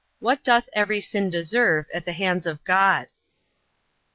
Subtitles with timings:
[0.19, 3.05] What doth every sin deserve at the hands of God?